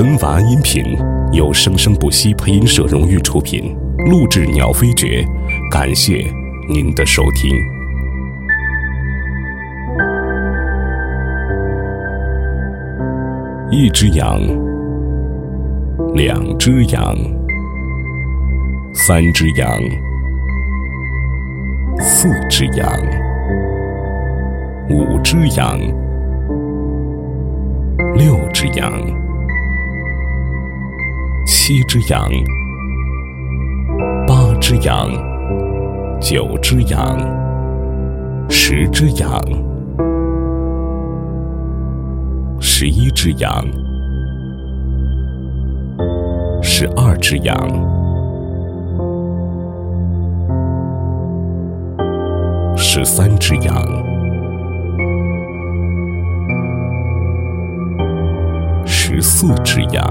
[0.00, 0.96] 本晚音频
[1.32, 3.76] 由生生不息配音社荣誉出品，
[4.06, 5.26] 录制鸟飞绝，
[5.72, 6.24] 感谢
[6.68, 7.50] 您的收听。
[13.72, 14.40] 一只羊，
[16.14, 17.16] 两只羊，
[18.94, 19.68] 三只羊，
[21.98, 22.88] 四只羊，
[24.90, 25.76] 五只羊，
[28.14, 28.92] 六只羊，
[31.68, 32.26] 七只羊，
[34.26, 35.10] 八只羊，
[36.18, 37.18] 九只羊，
[38.48, 39.38] 十只羊。
[42.58, 43.66] 十一只羊，
[46.62, 47.54] 十二只羊，
[52.78, 53.74] 十三只羊，
[58.86, 60.02] 十四只羊，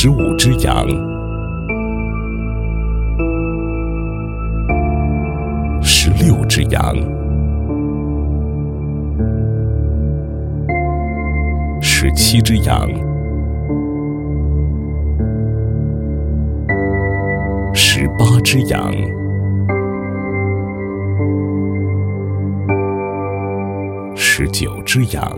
[0.00, 0.86] 十五只羊，
[5.82, 6.94] 十六只羊。
[11.82, 12.88] 十七只羊，
[17.74, 18.92] 十八只羊，
[24.14, 25.28] 十九只羊，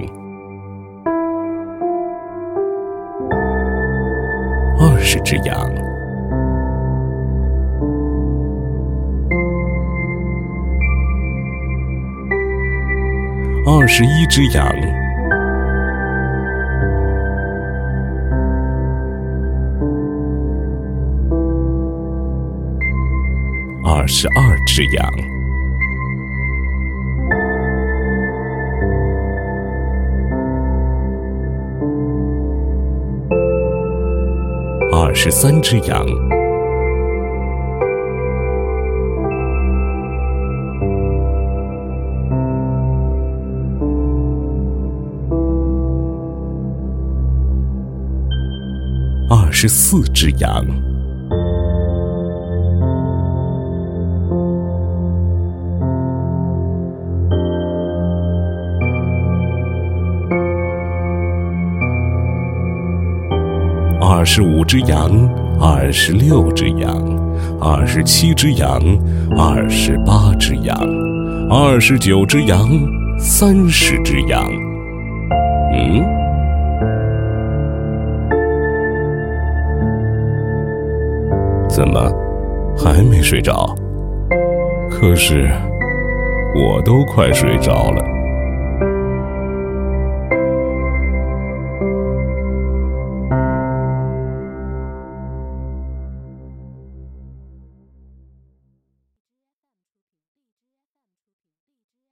[4.82, 5.54] 二十只羊，
[13.66, 14.66] 二十一只羊。
[23.84, 25.06] 二十二只羊，
[35.10, 36.06] 二十三只羊，
[49.28, 50.64] 二十四只羊。
[64.20, 65.10] 二十五只羊，
[65.58, 66.94] 二十六只羊，
[67.58, 68.78] 二十七只羊，
[69.34, 70.78] 二十八只羊，
[71.48, 72.68] 二十九只羊，
[73.18, 74.46] 三十只羊。
[75.72, 76.04] 嗯？
[81.66, 82.12] 怎么
[82.76, 83.74] 还没睡着？
[84.90, 85.50] 可是
[86.54, 88.19] 我都快睡着了。